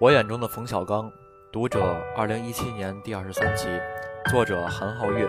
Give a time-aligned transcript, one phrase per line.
[0.00, 1.12] 我眼中的冯小刚，
[1.52, 1.78] 读者，
[2.16, 3.68] 二零一七年第二十三期，
[4.30, 5.28] 作者韩浩月。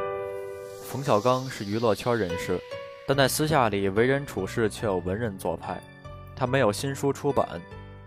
[0.85, 2.57] 冯小刚是娱乐圈人士，
[3.05, 5.83] 但在私下里为人处事却有文人做派。
[6.33, 7.59] 他没有新书出版，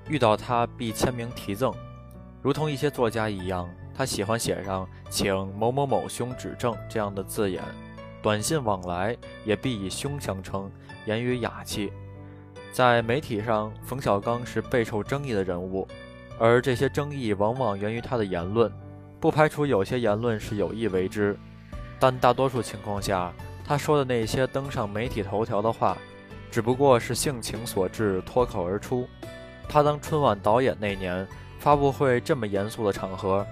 [0.09, 1.71] 遇到他必签名题赠，
[2.41, 7.63] 如同一些作家一样，他喜欢写上“请某某某兄指正”这样的字眼。
[8.23, 10.73] 短信往来也必以兄相称，
[11.05, 11.93] 言语雅气。
[12.73, 15.87] 在媒体上，冯小刚是备受争议的人物。
[16.39, 18.71] 而这些争议往往源于他的言论，
[19.21, 21.37] 不排除有些言论是有意为之，
[21.99, 23.33] 但大多数情况下，
[23.65, 25.97] 他说的那些登上媒体头条的话，
[26.51, 29.09] 只不过是性情所致，脱口而出。
[29.69, 31.27] 他当春晚导演那年，
[31.59, 33.47] 发布会这么严肃的场合，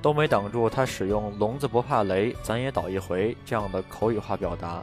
[0.00, 4.82] 都没挡住他使用“聋子不怕雷，咱也倒一回”这样的口语化表达。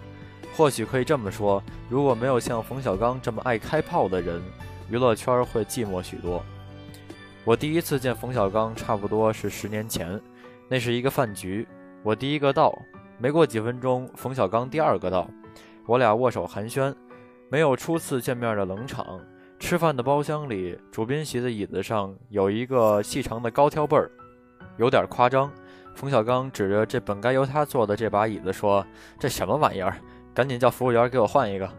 [0.56, 4.42] 或许可以这么说，如果没有像冯小刚这么爱开炮的人，
[4.90, 6.44] 娱乐圈会寂寞许多。
[7.46, 10.20] 我第一次见冯小刚，差不多是十年前，
[10.68, 11.68] 那是一个饭局，
[12.02, 12.76] 我第一个到，
[13.20, 15.30] 没过几分钟，冯小刚第二个到，
[15.86, 16.92] 我俩握手寒暄，
[17.48, 19.22] 没有初次见面的冷场。
[19.60, 24.10] 吃饭的包厢里，主宾席的椅子上有一个细长的高挑背儿，
[24.78, 25.52] 有点夸张。
[25.94, 28.84] 冯小刚指着这本该由他坐的这把椅子说
[29.20, 29.96] ：“这什么玩意儿？
[30.34, 31.70] 赶紧叫服务员给我换一个。”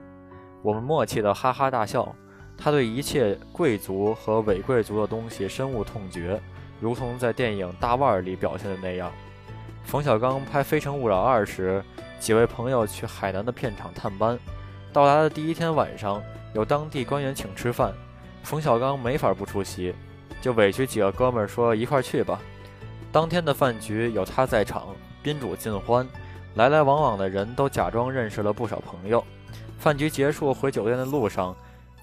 [0.62, 2.14] 我们默契的哈哈大笑。
[2.58, 6.40] 他对一切贵族和伪贵族的东西深恶痛绝，
[6.80, 9.12] 如同在电影《大腕》里表现的那样。
[9.84, 11.82] 冯小刚拍《非诚勿扰二》时，
[12.18, 14.38] 几位朋友去海南的片场探班，
[14.92, 16.20] 到达的第一天晚上，
[16.54, 17.92] 有当地官员请吃饭，
[18.42, 19.94] 冯小刚没法不出席，
[20.40, 22.40] 就委屈几个哥们儿说一块去吧。
[23.12, 24.88] 当天的饭局有他在场，
[25.22, 26.04] 宾主尽欢，
[26.54, 29.22] 来来往往的人都假装认识了不少朋友。
[29.78, 31.54] 饭局结束回酒店的路上。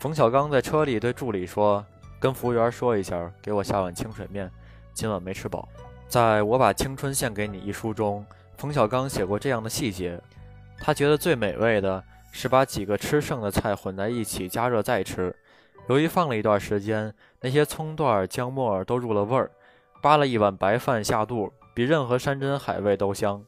[0.03, 1.81] 冯小刚在车里对助理说
[2.19, 4.51] ：“跟服务员说一下，给我下碗清水面，
[4.93, 5.65] 今晚没吃饱。”
[6.09, 8.25] 在我把青春献给你一书中，
[8.57, 10.19] 冯小刚写过这样的细节：
[10.77, 12.03] 他觉得最美味的
[12.33, 15.33] 是把几个吃剩的菜混在一起加热再吃。
[15.87, 19.49] 由于放了一段时间，那些葱段、姜末都入了味儿，
[20.01, 23.41] 扒了一碗白饭下肚，比任何山珍海味都香。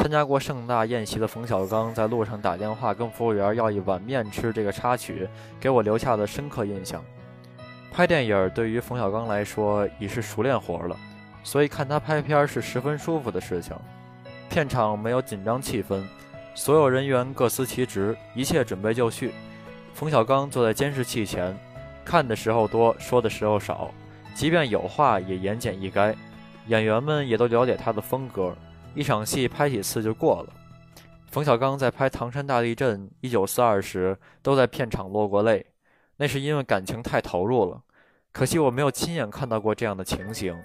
[0.00, 5.28] 参加过盛大宴席的冯小刚在路上打电话跟服务员要一碗面吃，这个插曲
[5.60, 7.04] 给我留下了深刻印象。
[7.92, 10.96] 拍电影对于冯小刚来说已是熟练活了，
[11.44, 13.76] 所以看他拍片是十分舒服的事情。
[14.48, 16.02] 片场没有紧张气氛，
[16.54, 19.34] 所有人员各司其职，一切准备就绪。
[19.92, 21.54] 冯小刚坐在监视器前，
[22.06, 23.90] 看的时候多，说的时候少，
[24.34, 26.14] 即便有话也言简意赅。
[26.68, 28.56] 演员们也都了解他的风格。
[28.94, 30.52] 一场戏拍几次就过了。
[31.30, 35.64] 冯小刚在拍唐山大地震一九四二时，都在片场落过泪，
[36.16, 37.80] 那是因为感情太投入了。
[38.32, 40.56] 可惜我没有亲眼看到过这样的情形。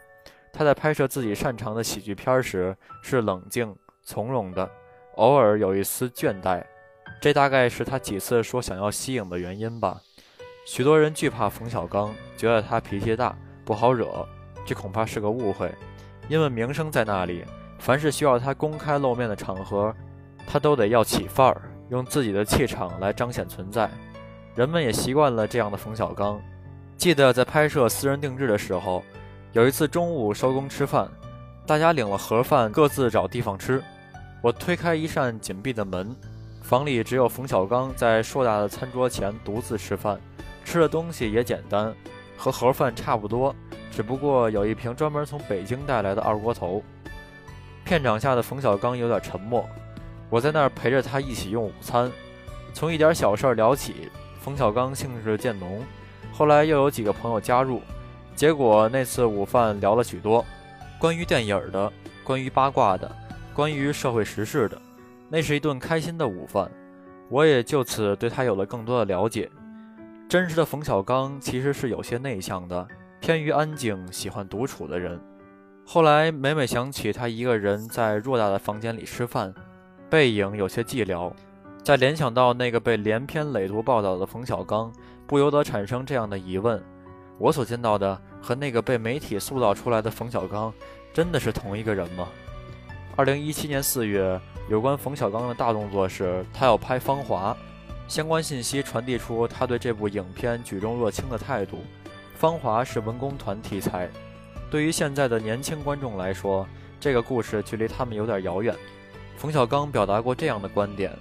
[0.52, 4.68] 他在拍摄自己擅长的喜剧片时是冷静从容的，
[5.16, 6.64] 偶尔有一丝倦怠，
[7.22, 10.02] 这大概是他几次说想要息影的原因吧。
[10.66, 14.26] 许多人惧怕冯小刚，觉得他脾气大不好惹，
[14.66, 15.72] 这恐怕是个误会，
[16.28, 17.44] 因为名声在那里。
[17.86, 19.94] 凡是需要他公开露面的场合，
[20.48, 23.88] 他都得要起范儿，用自己的气场来彰显存在。
[24.56, 26.42] 人们也习惯了这样的冯小刚。
[26.98, 29.04] 记得在拍摄《私人定制》的时候，
[29.52, 31.08] 有一次中午收工吃饭，
[31.68, 33.80] 大家领了盒饭，各自找地方吃。
[34.42, 36.16] 我推开一扇紧闭的门，
[36.64, 40.20] 房里只有冯小刚在硕大的餐桌前独自吃饭，
[40.64, 41.94] 吃的东西也简单，
[42.36, 43.56] 和盒饭差不多，
[43.92, 46.82] 只不过有一瓶专门从北京带来的二锅头。
[47.86, 49.64] 片场下的冯小刚有点沉默，
[50.28, 52.12] 我在那儿陪着他一起用午餐，
[52.74, 54.10] 从一点小事聊起。
[54.40, 55.84] 冯小刚兴致渐浓，
[56.34, 57.82] 后来又有几个朋友加入，
[58.36, 60.44] 结果那次午饭聊了许多，
[61.00, 61.92] 关于电影的，
[62.24, 63.10] 关于八卦的，
[63.54, 64.82] 关于社会时事的，
[65.30, 66.70] 那是一顿开心的午饭，
[67.30, 69.50] 我也就此对他有了更多的了解。
[70.28, 72.88] 真实的冯小刚其实是有些内向的，
[73.20, 75.20] 偏于安静，喜欢独处的人。
[75.88, 79.54] 后来每每想起他一个人在偌大的房间里吃饭，
[80.10, 81.32] 背影有些寂寥，
[81.84, 84.92] 再联想到那个被连篇累牍报道的冯小刚，
[85.28, 86.84] 不由得产生这样的疑问：
[87.38, 90.74] 我所见到的和那个被媒体塑造出来的冯小刚，
[91.14, 92.28] 真的是同一个人吗？
[93.16, 97.56] 二零一七年四月，有关冯小刚的大动作是他要拍《芳华》，
[98.12, 101.78] 相关信息传递出他对这部影片举重若轻的态度。
[102.34, 104.10] 《芳华》是文工团题材。
[104.76, 106.68] 对于现在的年轻观众来说，
[107.00, 108.76] 这个故事距离他们有点遥远。
[109.38, 111.14] 冯小刚表达过这样的观点，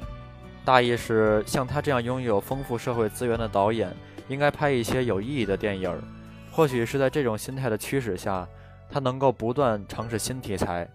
[0.64, 3.94] 大意是像他这样拥有丰富社会资源的导演，
[4.26, 6.02] 应该拍一些有意义的电影，
[6.50, 8.44] 或许是在这种心态的驱使下，
[8.90, 10.88] 他能够不断尝试新题材。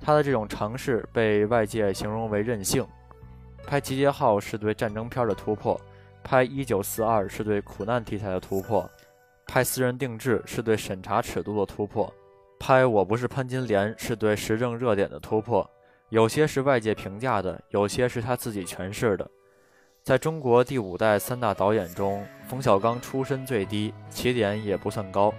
[0.00, 2.82] 他的这种尝试被外界形容为任性。
[3.66, 5.78] 拍《集结号》是对战争片的突破，
[6.24, 8.90] 拍《一九四二》是对苦难题材的突破，
[9.46, 12.12] 拍《私人定制》是对审查尺度的突破，
[12.58, 15.68] 拍《我不是潘金莲》是对时政热点的突破。
[16.10, 19.28] 有些是外界评价的，有些是他自己诠释的。
[20.02, 25.32] 在中国第五代三大导演中，冯小刚出身最低，起点也不算高，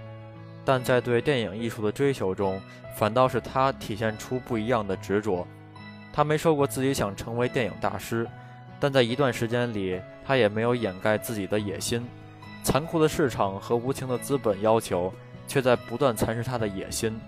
[0.64, 2.60] 但在对电影艺术的追求中，
[2.96, 5.46] 反倒是他体现出不一样的执着。
[6.12, 8.26] 他没说过自己想成为电影大师，
[8.80, 12.06] 但在一段时间里，他也没有掩盖自己的野心。
[12.62, 15.12] 残酷的市场和无情的资本要求，
[15.46, 17.18] 却在不断蚕食他的野心。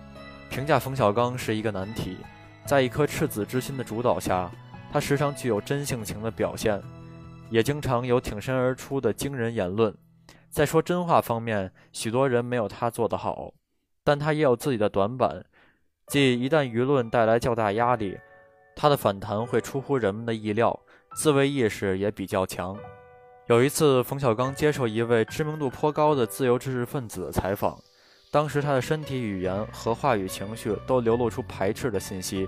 [0.49, 2.17] 评价冯小刚是一个难题。
[2.63, 4.51] 在一颗赤子之心的主导下，
[4.91, 6.79] 他时常具有真性情的表现，
[7.49, 9.93] 也经常有挺身而出的惊人言论。
[10.49, 13.53] 在说真话方面，许多人没有他做得好，
[14.03, 15.43] 但他也有自己的短板，
[16.07, 18.17] 即一旦舆论带来较大压力，
[18.75, 20.79] 他的反弹会出乎人们的意料，
[21.15, 22.77] 自卫意识也比较强。
[23.51, 27.77] 有一次，冯小刚接受一位知名度颇高的自由知识分子的采访。
[28.31, 32.47] 当时他的身体语言和话语情绪都流露出排斥的信息，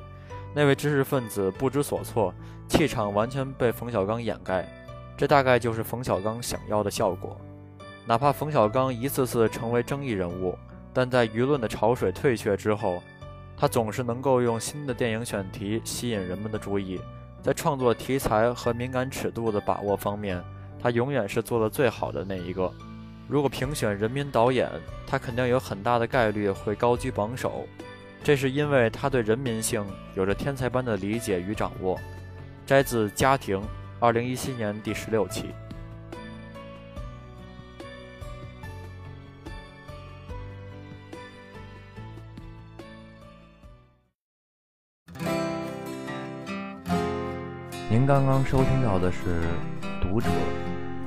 [0.56, 2.34] 那位知识分子不知所措，
[2.70, 4.66] 气场完全被冯小刚掩盖。
[5.18, 7.36] 这大概就是冯小刚想要的效果。
[8.06, 10.58] 哪怕冯小刚一次次成为争议人物，
[10.94, 13.04] 但在舆论的潮水退却之后，
[13.58, 17.02] 他总是能够用新的电影选题吸引人们的注意。
[17.42, 20.42] 在创作题材和敏感尺度的把握方面，
[20.84, 22.70] 他永远是做的最好的那一个。
[23.30, 24.70] 如果评选人民导演，
[25.08, 27.66] 他肯定有很大的概率会高居榜首，
[28.22, 29.82] 这是因为他对人民性
[30.14, 31.98] 有着天才般的理解与掌握。
[32.66, 33.62] 摘自《家庭》，
[34.02, 35.46] 二零一七年第十六期。
[47.90, 49.20] 您刚刚收听到的是
[50.02, 50.28] 《读者》，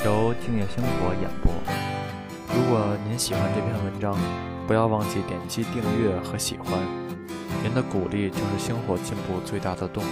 [0.07, 1.53] 由静夜星火演播。
[2.55, 4.17] 如果您喜欢这篇文章，
[4.65, 6.79] 不要忘记点击订阅和喜欢，
[7.61, 10.09] 您的鼓励就是星火进步最大的动力。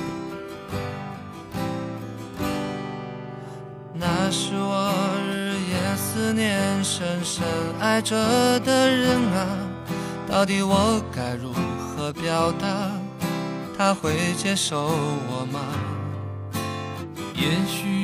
[3.93, 4.93] 那是我
[5.31, 7.45] 日夜思念、深深
[7.79, 8.17] 爱着
[8.65, 9.47] 的人啊，
[10.29, 12.91] 到底我该如何表达？
[13.79, 15.61] 他会接受我吗？
[17.37, 18.04] 也许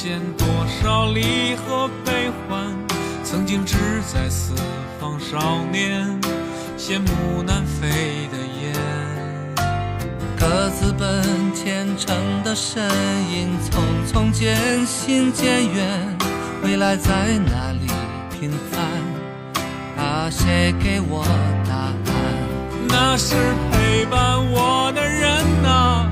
[0.00, 0.46] 间多
[0.80, 2.72] 少离合悲欢，
[3.24, 3.76] 曾经志
[4.06, 4.54] 在四
[5.00, 6.06] 方少年，
[6.78, 8.76] 羡慕南飞的雁。
[10.38, 12.14] 各自奔前程
[12.44, 12.80] 的身
[13.32, 16.16] 影，匆匆渐行渐远，
[16.62, 17.90] 未来在哪里
[18.38, 18.80] 平凡？
[20.00, 21.24] 啊，谁给我
[21.68, 21.96] 答案？
[22.88, 23.34] 那是
[23.72, 26.08] 陪伴我的人啊，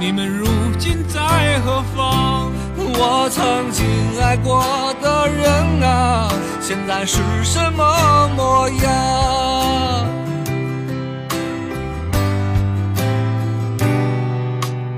[0.00, 2.57] 你们如今在何方？
[3.00, 3.86] 我曾经
[4.20, 4.60] 爱过
[5.00, 6.28] 的人啊，
[6.60, 10.06] 现在是什么模样？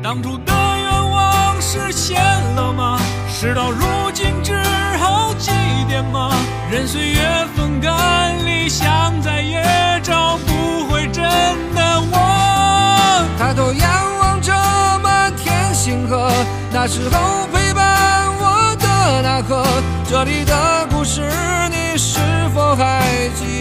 [0.02, 2.18] 当初的愿望实现
[2.56, 2.98] 了吗？
[3.28, 4.58] 事到如今只
[4.98, 5.50] 好祭
[5.88, 6.32] 奠吗？
[6.70, 9.62] 任岁月风干理想，再也
[10.02, 11.22] 找不回真
[11.74, 12.16] 的我。
[13.38, 14.19] 抬头仰望
[15.80, 16.30] 星河，
[16.70, 19.22] 那时候陪伴我的。
[19.22, 19.64] 那颗，
[20.06, 21.22] 这里的故事，
[21.70, 22.20] 你是
[22.54, 23.02] 否还
[23.34, 23.59] 记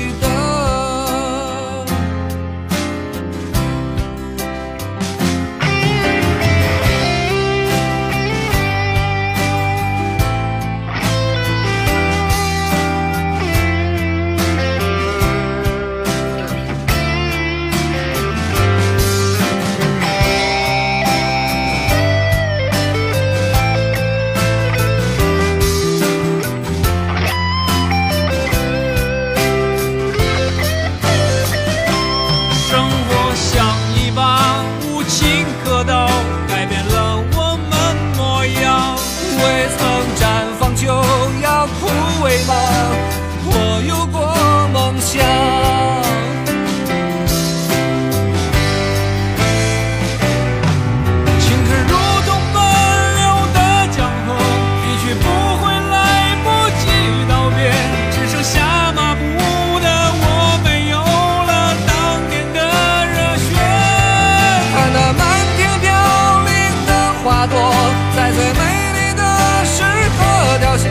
[68.16, 68.60] 在最美
[68.94, 69.24] 丽的
[69.66, 69.84] 时
[70.18, 70.90] 刻凋谢，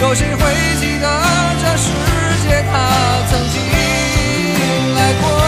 [0.00, 0.40] 有谁会
[0.80, 1.06] 记得
[1.60, 1.90] 这世
[2.42, 2.72] 界它
[3.28, 3.60] 曾经
[4.94, 5.41] 来过？